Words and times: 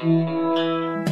You're 0.00 1.04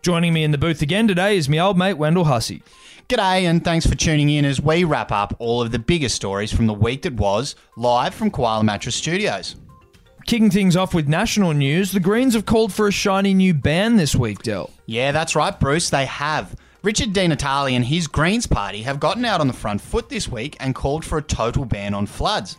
Joining 0.00 0.32
me 0.32 0.44
in 0.44 0.52
the 0.52 0.58
booth 0.58 0.80
again 0.80 1.08
today 1.08 1.36
is 1.36 1.48
my 1.48 1.58
old 1.58 1.76
mate 1.76 1.94
Wendell 1.94 2.24
Hussey. 2.24 2.62
G'day, 3.08 3.42
and 3.42 3.64
thanks 3.64 3.84
for 3.84 3.96
tuning 3.96 4.30
in 4.30 4.44
as 4.44 4.60
we 4.60 4.84
wrap 4.84 5.10
up 5.10 5.34
all 5.40 5.60
of 5.60 5.72
the 5.72 5.78
biggest 5.78 6.14
stories 6.14 6.52
from 6.52 6.68
the 6.68 6.74
week 6.74 7.02
that 7.02 7.14
was 7.14 7.56
live 7.76 8.14
from 8.14 8.30
Koala 8.30 8.62
Mattress 8.62 8.94
Studios. 8.94 9.56
Kicking 10.24 10.50
things 10.50 10.76
off 10.76 10.94
with 10.94 11.08
national 11.08 11.52
news, 11.52 11.90
the 11.90 12.00
Greens 12.00 12.34
have 12.34 12.46
called 12.46 12.72
for 12.72 12.86
a 12.86 12.92
shiny 12.92 13.34
new 13.34 13.52
ban 13.52 13.96
this 13.96 14.14
week, 14.14 14.42
Dell. 14.42 14.70
Yeah, 14.86 15.10
that's 15.10 15.34
right, 15.34 15.58
Bruce, 15.58 15.90
they 15.90 16.06
have. 16.06 16.54
Richard 16.84 17.12
Di 17.12 17.26
Natale 17.26 17.74
and 17.74 17.84
his 17.84 18.06
Greens 18.06 18.46
party 18.46 18.82
have 18.82 19.00
gotten 19.00 19.24
out 19.24 19.40
on 19.40 19.48
the 19.48 19.52
front 19.52 19.80
foot 19.80 20.08
this 20.08 20.28
week 20.28 20.56
and 20.60 20.76
called 20.76 21.04
for 21.04 21.18
a 21.18 21.22
total 21.22 21.64
ban 21.64 21.92
on 21.92 22.06
floods. 22.06 22.56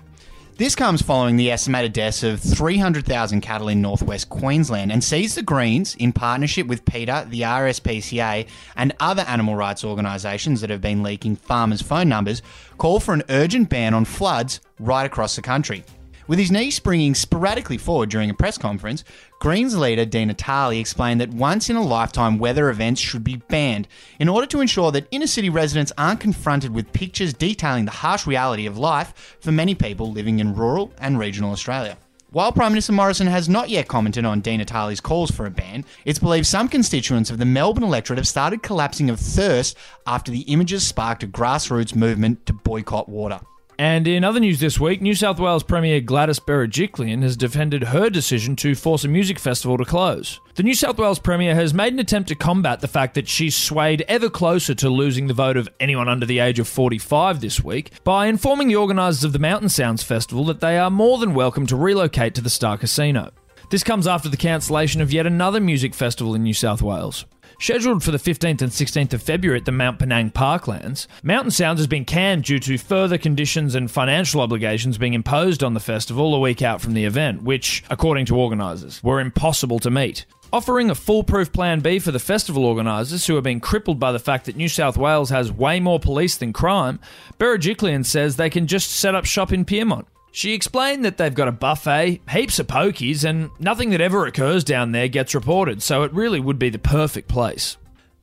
This 0.59 0.76
comes 0.76 1.02
following 1.02 1.38
the 1.38 1.52
estimated 1.52 1.94
deaths 1.94 2.22
of 2.22 2.41
300,000 2.41 3.40
cattle 3.40 3.70
in 3.70 3.81
northwest 3.81 4.27
Queensland 4.27 4.91
and 4.91 5.02
sees 5.02 5.34
the 5.34 5.41
Greens, 5.41 5.95
in 5.95 6.12
partnership 6.12 6.68
with 6.68 6.84
PETA, 6.84 7.27
the 7.30 7.44
RSPCA, 7.44 8.45
and 8.76 8.94
other 8.99 9.22
animal 9.22 9.55
rights 9.55 9.85
organisations 9.85 10.59
that 10.59 10.70
have 10.70 10.82
been 10.82 11.02
leaking 11.02 11.38
farmers' 11.38 11.82
phone 11.82 12.09
numbers, 12.09 12.41
call 12.77 12.99
for 12.99 13.13
an 13.13 13.23
urgent 13.30 13.70
ban 13.70 13.94
on 13.94 14.04
floods 14.04 14.59
right 14.82 15.05
across 15.05 15.38
the 15.38 15.41
country. 15.41 15.85
With 16.30 16.38
his 16.38 16.52
knee 16.52 16.70
springing 16.70 17.16
sporadically 17.16 17.80
forward 17.80 18.12
during 18.12 18.30
a 18.30 18.36
press 18.36 18.56
conference, 18.56 19.04
Greens 19.40 19.76
leader 19.76 20.05
Di 20.05 20.26
Natale 20.26 20.80
explained 20.80 21.20
that 21.21 21.34
once 21.34 21.71
in 21.71 21.76
a 21.76 21.82
lifetime 21.82 22.38
weather 22.38 22.70
events 22.70 23.02
should 23.02 23.24
be 23.24 23.38
banned 23.38 23.88
in 24.20 24.30
order 24.30 24.46
to 24.46 24.62
ensure 24.62 24.91
that 24.91 25.08
inner 25.10 25.26
city 25.26 25.49
residents 25.49 25.91
aren't 25.98 26.20
confronted 26.20 26.70
with 26.70 26.94
pictures 26.94 27.34
detailing 27.34 27.86
the 27.86 27.91
harsh 27.91 28.27
reality 28.27 28.68
of 28.68 28.77
life 28.77 29.38
for 29.41 29.52
many 29.52 29.74
people 29.74 30.12
living 30.12 30.38
in 30.38 30.54
rural 30.54 30.94
and 30.99 31.18
regional 31.18 31.52
Australia. 31.52 31.98
While 32.30 32.52
Prime 32.52 32.74
Minister 32.74 32.93
Morrison 32.93 33.26
has 33.26 33.49
not 33.49 33.70
yet 33.70 33.88
commented 33.88 34.24
on 34.24 34.41
Di 34.41 34.55
Natale's 34.55 35.02
calls 35.02 35.32
for 35.32 35.48
a 35.48 35.49
ban, 35.49 35.84
it's 36.05 36.20
believed 36.20 36.46
some 36.46 36.68
constituents 36.68 37.32
of 37.32 37.40
the 37.40 37.46
Melbourne 37.46 37.84
electorate 37.84 38.20
have 38.20 38.27
started 38.27 38.62
collapsing 38.62 39.10
of 39.10 39.20
thirst 39.20 39.76
after 40.05 40.32
the 40.32 40.41
images 40.41 40.86
sparked 40.86 41.24
a 41.24 41.27
grassroots 41.27 41.96
movement 41.96 42.46
to 42.46 42.54
boycott 42.54 43.10
water. 43.10 43.40
And 43.80 44.10
in 44.10 44.26
other 44.26 44.41
news 44.41 44.60
this 44.60 44.77
week, 44.77 45.02
New 45.02 45.16
South 45.16 45.40
Wales 45.40 45.63
Premier 45.63 46.02
Gladys 46.02 46.41
Berejiklian 46.41 47.22
has 47.22 47.38
defended 47.38 47.86
her 47.86 48.10
decision 48.10 48.58
to 48.58 48.76
force 48.76 49.05
a 49.05 49.08
music 49.08 49.40
festival 49.40 49.77
to 49.77 49.86
close. 49.86 50.41
The 50.55 50.63
New 50.63 50.74
South 50.74 50.98
Wales 50.98 51.18
Premier 51.18 51.55
has 51.55 51.74
made 51.74 51.94
an 51.94 51.99
attempt 51.99 52.27
to 52.27 52.36
combat 52.36 52.82
the 52.82 52.90
fact 52.90 53.13
that 53.13 53.30
she's 53.30 53.55
swayed 53.55 54.04
ever 54.10 54.30
closer 54.30 54.76
to 54.76 54.90
losing 54.90 55.27
the 55.27 55.34
vote 55.34 55.55
of 55.55 55.70
anyone 55.80 56.10
under 56.10 56.26
the 56.26 56.40
age 56.40 56.60
of 56.60 56.68
45 56.68 57.40
this 57.40 57.63
week 57.63 57.91
by 58.04 58.27
informing 58.27 58.68
the 58.68 58.76
organisers 58.76 59.24
of 59.24 59.32
the 59.32 59.40
Mountain 59.40 59.70
Sounds 59.70 60.04
Festival 60.04 60.43
that 60.43 60.60
they 60.60 60.77
are 60.77 60.91
more 60.91 61.18
than 61.18 61.34
welcome 61.34 61.66
to 61.68 61.77
relocate 61.77 62.36
to 62.36 62.41
the 62.41 62.49
Star 62.49 62.77
Casino. 62.77 63.32
This 63.70 63.86
comes 63.86 64.08
after 64.08 64.28
the 64.28 64.36
cancellation 64.36 65.00
of 65.00 65.14
yet 65.14 65.25
another 65.25 65.62
music 65.62 65.94
festival 65.94 66.36
in 66.36 66.44
New 66.44 66.53
South 66.53 66.81
Wales. 66.81 67.25
Scheduled 67.62 68.02
for 68.02 68.12
the 68.12 68.18
15th 68.18 68.62
and 68.62 68.72
16th 68.72 69.12
of 69.12 69.22
February 69.22 69.59
at 69.59 69.66
the 69.66 69.72
Mount 69.74 70.00
Penang 70.00 70.31
Parklands, 70.31 71.07
Mountain 71.24 71.52
Sounds 71.52 71.81
has 71.81 71.88
been 71.88 72.06
canned 72.06 72.46
due 72.46 72.57
to 72.57 72.78
further 72.78 73.18
conditions 73.18 73.75
and 73.75 73.91
financial 73.91 74.40
obligations 74.40 74.97
being 74.97 75.13
imposed 75.13 75.62
on 75.62 75.74
the 75.74 75.81
festival 75.81 76.34
a 76.34 76.40
week 76.40 76.62
out 76.62 76.80
from 76.80 76.94
the 76.94 77.03
event, 77.03 77.44
which, 77.44 77.84
according 77.90 78.25
to 78.28 78.38
organisers, 78.38 79.03
were 79.03 79.19
impossible 79.19 79.78
to 79.80 79.91
meet. 79.91 80.25
Offering 80.53 80.90
a 80.90 80.96
foolproof 80.96 81.52
plan 81.52 81.81
B 81.81 82.00
for 82.00 82.12
the 82.12 82.18
festival 82.18 82.63
organisers 82.63 83.28
who 83.28 83.35
are 83.35 83.41
being 83.41 83.59
crippled 83.59 84.00
by 84.00 84.14
the 84.14 84.20
fact 84.20 84.46
that 84.46 84.56
New 84.56 84.70
South 84.70 84.96
Wales 84.96 85.30
has 85.30 85.52
way 85.52 85.81
more 85.81 86.00
police 86.00 86.38
than 86.38 86.53
crime, 86.53 86.97
Berejiklian 87.40 88.06
says 88.06 88.38
they 88.38 88.50
can 88.50 88.68
just 88.68 88.90
set 88.90 89.16
up 89.16 89.26
shop 89.26 89.52
in 89.52 89.66
Pyrmont. 89.66 90.06
She 90.31 90.53
explained 90.53 91.06
that 91.06 91.17
they've 91.17 91.34
got 91.34 91.47
a 91.47 91.51
buffet, 91.51 92.22
heaps 92.29 92.59
of 92.59 92.67
pokies, 92.67 93.23
and 93.23 93.50
nothing 93.59 93.90
that 93.90 94.01
ever 94.01 94.25
occurs 94.25 94.63
down 94.63 94.91
there 94.91 95.07
gets 95.07 95.34
reported, 95.34 95.81
so 95.81 96.03
it 96.03 96.13
really 96.13 96.40
would 96.40 96.59
be 96.59 96.69
the 96.69 96.79
perfect 96.79 97.28
place. 97.28 97.78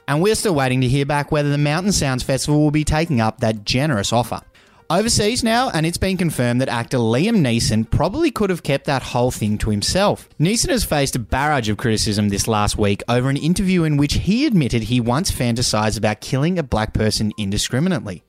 And 0.08 0.22
we're 0.22 0.36
still 0.36 0.54
waiting 0.54 0.80
to 0.82 0.88
hear 0.88 1.04
back 1.04 1.32
whether 1.32 1.50
the 1.50 1.58
Mountain 1.58 1.92
Sounds 1.92 2.22
Festival 2.22 2.60
will 2.60 2.70
be 2.70 2.84
taking 2.84 3.20
up 3.20 3.40
that 3.40 3.64
generous 3.64 4.12
offer. 4.12 4.40
Overseas 4.88 5.42
now, 5.42 5.68
and 5.70 5.84
it's 5.84 5.98
been 5.98 6.16
confirmed 6.16 6.60
that 6.60 6.68
actor 6.68 6.98
Liam 6.98 7.38
Neeson 7.38 7.90
probably 7.90 8.30
could 8.30 8.50
have 8.50 8.62
kept 8.62 8.84
that 8.84 9.02
whole 9.02 9.32
thing 9.32 9.58
to 9.58 9.70
himself. 9.70 10.28
Neeson 10.38 10.70
has 10.70 10.84
faced 10.84 11.16
a 11.16 11.18
barrage 11.18 11.68
of 11.68 11.76
criticism 11.76 12.28
this 12.28 12.46
last 12.46 12.78
week 12.78 13.02
over 13.08 13.28
an 13.28 13.36
interview 13.36 13.82
in 13.82 13.96
which 13.96 14.14
he 14.14 14.46
admitted 14.46 14.84
he 14.84 15.00
once 15.00 15.32
fantasized 15.32 15.98
about 15.98 16.20
killing 16.20 16.56
a 16.56 16.62
black 16.62 16.94
person 16.94 17.32
indiscriminately. 17.36 18.22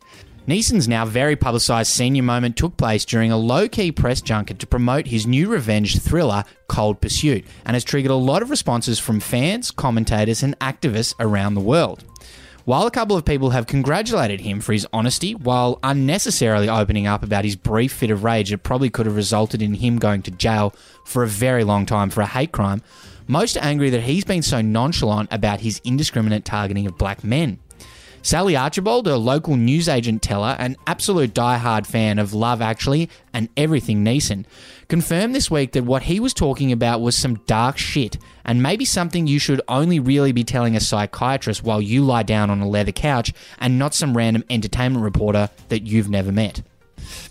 Neeson's 0.47 0.87
now 0.87 1.03
very 1.05 1.35
publicised 1.35 1.91
senior 1.91 2.23
moment 2.23 2.55
took 2.55 2.77
place 2.77 3.03
during 3.03 3.33
a 3.33 3.37
low 3.37 3.67
key 3.67 3.91
press 3.91 4.21
junket 4.21 4.59
to 4.59 4.65
promote 4.65 5.07
his 5.07 5.27
new 5.27 5.49
revenge 5.49 5.99
thriller, 5.99 6.45
Cold 6.69 7.01
Pursuit, 7.01 7.45
and 7.65 7.75
has 7.75 7.83
triggered 7.83 8.11
a 8.11 8.15
lot 8.15 8.41
of 8.41 8.49
responses 8.49 8.97
from 8.97 9.19
fans, 9.19 9.71
commentators, 9.71 10.43
and 10.43 10.57
activists 10.59 11.13
around 11.19 11.55
the 11.55 11.59
world. 11.59 12.05
While 12.63 12.87
a 12.87 12.91
couple 12.91 13.17
of 13.17 13.25
people 13.25 13.49
have 13.49 13.67
congratulated 13.67 14.39
him 14.39 14.61
for 14.61 14.71
his 14.71 14.87
honesty, 14.93 15.35
while 15.35 15.79
unnecessarily 15.83 16.69
opening 16.69 17.07
up 17.07 17.23
about 17.23 17.43
his 17.43 17.57
brief 17.57 17.91
fit 17.91 18.09
of 18.09 18.23
rage 18.23 18.49
that 18.49 18.63
probably 18.63 18.89
could 18.89 19.05
have 19.05 19.17
resulted 19.17 19.61
in 19.61 19.73
him 19.73 19.99
going 19.99 20.21
to 20.21 20.31
jail 20.31 20.73
for 21.03 21.23
a 21.23 21.27
very 21.27 21.65
long 21.65 21.85
time 21.85 22.09
for 22.09 22.21
a 22.21 22.25
hate 22.25 22.53
crime, 22.53 22.81
most 23.27 23.57
are 23.57 23.63
angry 23.63 23.89
that 23.89 24.03
he's 24.03 24.23
been 24.23 24.41
so 24.41 24.61
nonchalant 24.61 25.27
about 25.29 25.59
his 25.59 25.81
indiscriminate 25.83 26.45
targeting 26.45 26.87
of 26.87 26.97
black 26.97 27.21
men. 27.21 27.59
Sally 28.27 28.57
Archibald, 28.57 29.07
a 29.07 29.15
local 29.15 29.55
newsagent 29.55 30.21
teller, 30.21 30.57
an 30.59 30.75
absolute 30.85 31.33
die-hard 31.33 31.87
fan 31.87 32.19
of 32.19 32.33
Love 32.33 32.61
Actually 32.61 33.09
and 33.31 33.47
everything 33.55 34.03
Neeson, 34.03 34.43
confirmed 34.89 35.33
this 35.33 35.49
week 35.49 35.71
that 35.71 35.85
what 35.85 36.03
he 36.03 36.19
was 36.19 36.33
talking 36.33 36.73
about 36.73 36.99
was 36.99 37.15
some 37.15 37.35
dark 37.45 37.77
shit 37.77 38.17
and 38.43 38.61
maybe 38.61 38.83
something 38.83 39.27
you 39.27 39.39
should 39.39 39.61
only 39.69 40.01
really 40.01 40.33
be 40.33 40.43
telling 40.43 40.75
a 40.75 40.81
psychiatrist 40.81 41.63
while 41.63 41.81
you 41.81 42.03
lie 42.03 42.21
down 42.21 42.49
on 42.49 42.59
a 42.59 42.67
leather 42.67 42.91
couch 42.91 43.31
and 43.59 43.79
not 43.79 43.93
some 43.93 44.17
random 44.17 44.43
entertainment 44.49 45.05
reporter 45.05 45.49
that 45.69 45.83
you've 45.83 46.09
never 46.09 46.33
met. 46.33 46.61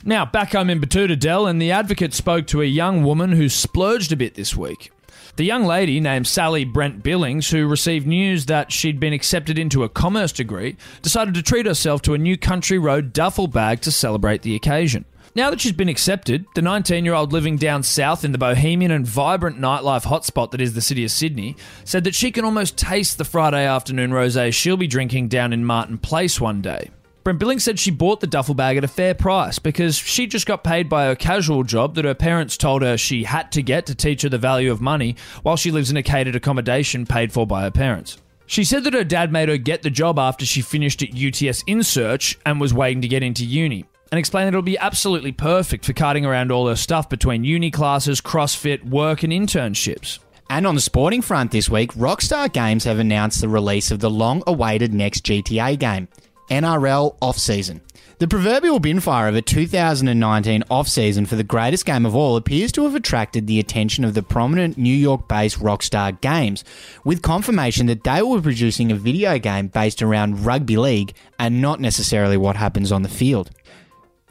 Now, 0.02 0.24
back 0.24 0.52
home 0.52 0.70
in 0.70 0.80
Betoota 0.80 1.18
Dell, 1.18 1.46
and 1.46 1.60
the 1.60 1.72
advocate 1.72 2.14
spoke 2.14 2.46
to 2.46 2.62
a 2.62 2.64
young 2.64 3.04
woman 3.04 3.32
who 3.32 3.50
splurged 3.50 4.12
a 4.12 4.16
bit 4.16 4.34
this 4.34 4.56
week. 4.56 4.90
The 5.36 5.44
young 5.44 5.64
lady 5.64 6.00
named 6.00 6.26
Sally 6.26 6.64
Brent 6.64 7.02
Billings, 7.02 7.50
who 7.50 7.66
received 7.66 8.06
news 8.06 8.46
that 8.46 8.72
she'd 8.72 8.98
been 8.98 9.12
accepted 9.12 9.58
into 9.58 9.84
a 9.84 9.88
commerce 9.90 10.32
degree, 10.32 10.78
decided 11.02 11.34
to 11.34 11.42
treat 11.42 11.66
herself 11.66 12.00
to 12.02 12.14
a 12.14 12.18
new 12.18 12.38
country 12.38 12.78
road 12.78 13.12
duffel 13.12 13.46
bag 13.46 13.82
to 13.82 13.92
celebrate 13.92 14.40
the 14.40 14.54
occasion. 14.54 15.04
Now 15.34 15.50
that 15.50 15.60
she's 15.60 15.72
been 15.72 15.90
accepted, 15.90 16.46
the 16.54 16.62
19 16.62 17.04
year 17.04 17.12
old 17.12 17.34
living 17.34 17.58
down 17.58 17.82
south 17.82 18.24
in 18.24 18.32
the 18.32 18.38
bohemian 18.38 18.90
and 18.90 19.06
vibrant 19.06 19.60
nightlife 19.60 20.04
hotspot 20.04 20.52
that 20.52 20.62
is 20.62 20.72
the 20.72 20.80
city 20.80 21.04
of 21.04 21.10
Sydney 21.10 21.54
said 21.84 22.04
that 22.04 22.14
she 22.14 22.30
can 22.30 22.46
almost 22.46 22.78
taste 22.78 23.18
the 23.18 23.24
Friday 23.24 23.66
afternoon 23.66 24.14
rose 24.14 24.38
she'll 24.54 24.78
be 24.78 24.86
drinking 24.86 25.28
down 25.28 25.52
in 25.52 25.66
Martin 25.66 25.98
Place 25.98 26.40
one 26.40 26.62
day. 26.62 26.88
Brent 27.26 27.40
Billings 27.40 27.64
said 27.64 27.80
she 27.80 27.90
bought 27.90 28.20
the 28.20 28.28
duffel 28.28 28.54
bag 28.54 28.76
at 28.76 28.84
a 28.84 28.86
fair 28.86 29.12
price 29.12 29.58
because 29.58 29.96
she 29.96 30.28
just 30.28 30.46
got 30.46 30.62
paid 30.62 30.88
by 30.88 31.06
her 31.06 31.16
casual 31.16 31.64
job 31.64 31.96
that 31.96 32.04
her 32.04 32.14
parents 32.14 32.56
told 32.56 32.82
her 32.82 32.96
she 32.96 33.24
had 33.24 33.50
to 33.50 33.62
get 33.64 33.84
to 33.86 33.96
teach 33.96 34.22
her 34.22 34.28
the 34.28 34.38
value 34.38 34.70
of 34.70 34.80
money 34.80 35.16
while 35.42 35.56
she 35.56 35.72
lives 35.72 35.90
in 35.90 35.96
a 35.96 36.04
catered 36.04 36.36
accommodation 36.36 37.04
paid 37.04 37.32
for 37.32 37.44
by 37.44 37.62
her 37.62 37.70
parents. 37.72 38.18
She 38.46 38.62
said 38.62 38.84
that 38.84 38.94
her 38.94 39.02
dad 39.02 39.32
made 39.32 39.48
her 39.48 39.56
get 39.56 39.82
the 39.82 39.90
job 39.90 40.20
after 40.20 40.46
she 40.46 40.62
finished 40.62 41.02
at 41.02 41.08
UTS 41.08 41.64
Insearch 41.64 42.36
and 42.46 42.60
was 42.60 42.72
waiting 42.72 43.02
to 43.02 43.08
get 43.08 43.24
into 43.24 43.44
uni, 43.44 43.86
and 44.12 44.20
explained 44.20 44.46
that 44.46 44.54
it'll 44.54 44.62
be 44.62 44.78
absolutely 44.78 45.32
perfect 45.32 45.84
for 45.84 45.94
carting 45.94 46.24
around 46.24 46.52
all 46.52 46.68
her 46.68 46.76
stuff 46.76 47.08
between 47.08 47.42
uni 47.42 47.72
classes, 47.72 48.20
CrossFit, 48.20 48.88
work, 48.88 49.24
and 49.24 49.32
internships. 49.32 50.20
And 50.48 50.64
on 50.64 50.76
the 50.76 50.80
sporting 50.80 51.22
front 51.22 51.50
this 51.50 51.68
week, 51.68 51.92
Rockstar 51.94 52.52
Games 52.52 52.84
have 52.84 53.00
announced 53.00 53.40
the 53.40 53.48
release 53.48 53.90
of 53.90 53.98
the 53.98 54.10
long 54.10 54.44
awaited 54.46 54.94
next 54.94 55.24
GTA 55.24 55.76
game. 55.76 56.06
NRL 56.48 57.16
off-season. 57.20 57.80
The 58.18 58.26
proverbial 58.26 58.80
binfire 58.80 59.28
of 59.28 59.34
a 59.34 59.42
2019 59.42 60.64
off-season 60.70 61.26
for 61.26 61.36
the 61.36 61.44
greatest 61.44 61.84
game 61.84 62.06
of 62.06 62.14
all 62.14 62.36
appears 62.36 62.72
to 62.72 62.84
have 62.84 62.94
attracted 62.94 63.46
the 63.46 63.60
attention 63.60 64.04
of 64.04 64.14
the 64.14 64.22
prominent 64.22 64.78
New 64.78 64.94
York-based 64.94 65.60
Rockstar 65.60 66.18
Games, 66.22 66.64
with 67.04 67.20
confirmation 67.20 67.86
that 67.88 68.04
they 68.04 68.22
were 68.22 68.40
producing 68.40 68.90
a 68.90 68.94
video 68.94 69.38
game 69.38 69.68
based 69.68 70.00
around 70.00 70.46
rugby 70.46 70.78
league 70.78 71.12
and 71.38 71.60
not 71.60 71.78
necessarily 71.78 72.38
what 72.38 72.56
happens 72.56 72.90
on 72.90 73.02
the 73.02 73.10
field. 73.10 73.50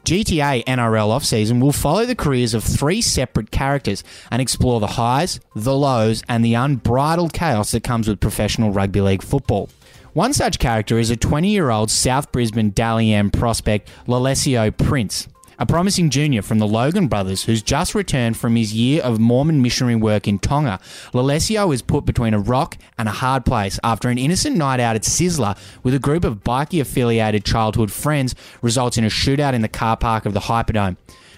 GTA 0.06 0.64
NRL 0.66 1.08
off-season 1.08 1.58
will 1.58 1.72
follow 1.72 2.06
the 2.06 2.14
careers 2.14 2.54
of 2.54 2.62
three 2.62 3.02
separate 3.02 3.50
characters 3.50 4.04
and 4.30 4.40
explore 4.40 4.78
the 4.78 4.86
highs, 4.86 5.40
the 5.56 5.74
lows, 5.74 6.22
and 6.28 6.44
the 6.44 6.54
unbridled 6.54 7.32
chaos 7.32 7.72
that 7.72 7.82
comes 7.82 8.06
with 8.06 8.20
professional 8.20 8.70
rugby 8.70 9.00
league 9.00 9.20
football. 9.24 9.68
One 10.12 10.32
such 10.32 10.60
character 10.60 11.00
is 11.00 11.10
a 11.10 11.16
20 11.16 11.50
year 11.50 11.70
old 11.70 11.90
South 11.90 12.30
Brisbane 12.30 12.70
Dally 12.70 13.12
M 13.12 13.32
prospect, 13.32 13.90
Lalesio 14.06 14.70
Prince. 14.76 15.26
A 15.58 15.66
promising 15.66 16.10
junior 16.10 16.42
from 16.42 16.58
the 16.58 16.66
Logan 16.66 17.08
brothers 17.08 17.44
who's 17.44 17.62
just 17.62 17.94
returned 17.94 18.36
from 18.36 18.56
his 18.56 18.74
year 18.74 19.02
of 19.02 19.18
Mormon 19.18 19.62
missionary 19.62 19.96
work 19.96 20.28
in 20.28 20.38
Tonga. 20.38 20.78
Lalesio 21.12 21.72
is 21.72 21.82
put 21.82 22.04
between 22.04 22.34
a 22.34 22.38
rock 22.38 22.76
and 22.98 23.08
a 23.08 23.12
hard 23.12 23.44
place 23.44 23.78
after 23.82 24.08
an 24.08 24.18
innocent 24.18 24.56
night 24.56 24.80
out 24.80 24.96
at 24.96 25.02
Sizzler 25.02 25.56
with 25.82 25.94
a 25.94 25.98
group 25.98 26.24
of 26.24 26.44
bikie 26.44 26.80
affiliated 26.80 27.44
childhood 27.44 27.90
friends 27.90 28.34
results 28.62 28.98
in 28.98 29.04
a 29.04 29.08
shootout 29.08 29.54
in 29.54 29.62
the 29.62 29.68
car 29.68 29.96
park 29.96 30.26
of 30.26 30.34
the 30.34 30.40
Hyperdome. 30.40 30.96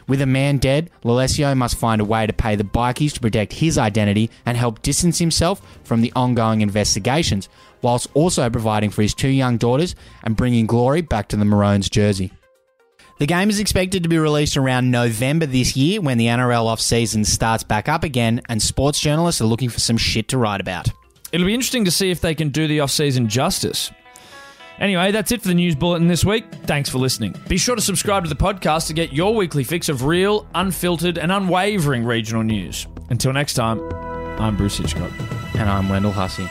With 0.08 0.22
a 0.22 0.26
man 0.26 0.56
dead, 0.56 0.90
Lalesio 1.04 1.54
must 1.54 1.76
find 1.76 2.00
a 2.00 2.04
way 2.04 2.26
to 2.26 2.32
pay 2.32 2.56
the 2.56 2.64
bikies 2.64 3.12
to 3.12 3.20
protect 3.20 3.52
his 3.52 3.76
identity 3.76 4.30
and 4.46 4.56
help 4.56 4.80
distance 4.80 5.18
himself 5.18 5.60
from 5.84 6.00
the 6.00 6.12
ongoing 6.16 6.62
investigations, 6.62 7.50
whilst 7.82 8.08
also 8.14 8.48
providing 8.48 8.88
for 8.88 9.02
his 9.02 9.12
two 9.12 9.28
young 9.28 9.58
daughters 9.58 9.94
and 10.24 10.34
bringing 10.34 10.66
glory 10.66 11.02
back 11.02 11.28
to 11.28 11.36
the 11.36 11.44
Maroons 11.44 11.90
jersey. 11.90 12.32
The 13.18 13.26
game 13.26 13.50
is 13.50 13.58
expected 13.58 14.04
to 14.04 14.08
be 14.08 14.16
released 14.16 14.56
around 14.56 14.92
November 14.92 15.44
this 15.44 15.76
year 15.76 16.00
when 16.00 16.18
the 16.18 16.26
NRL 16.26 16.66
off 16.66 16.80
season 16.80 17.24
starts 17.24 17.64
back 17.64 17.88
up 17.88 18.04
again 18.04 18.40
and 18.48 18.62
sports 18.62 19.00
journalists 19.00 19.40
are 19.40 19.46
looking 19.46 19.70
for 19.70 19.80
some 19.80 19.96
shit 19.96 20.28
to 20.28 20.38
write 20.38 20.60
about. 20.60 20.88
It'll 21.32 21.46
be 21.46 21.52
interesting 21.52 21.84
to 21.86 21.90
see 21.90 22.12
if 22.12 22.20
they 22.20 22.36
can 22.36 22.50
do 22.50 22.68
the 22.68 22.78
off-season 22.78 23.28
justice. 23.28 23.90
Anyway, 24.78 25.10
that's 25.10 25.32
it 25.32 25.42
for 25.42 25.48
the 25.48 25.54
news 25.54 25.74
bulletin 25.74 26.06
this 26.06 26.24
week. 26.24 26.44
Thanks 26.62 26.88
for 26.88 26.98
listening. 26.98 27.34
Be 27.48 27.58
sure 27.58 27.74
to 27.74 27.82
subscribe 27.82 28.22
to 28.22 28.28
the 28.28 28.36
podcast 28.36 28.86
to 28.86 28.94
get 28.94 29.12
your 29.12 29.34
weekly 29.34 29.64
fix 29.64 29.88
of 29.88 30.04
real, 30.04 30.46
unfiltered, 30.54 31.18
and 31.18 31.32
unwavering 31.32 32.04
regional 32.04 32.44
news. 32.44 32.86
Until 33.10 33.32
next 33.32 33.54
time, 33.54 33.80
I'm 34.38 34.56
Bruce 34.56 34.78
Hitchcock. 34.78 35.10
And 35.56 35.68
I'm 35.68 35.88
Wendell 35.88 36.12
Hussey. 36.12 36.48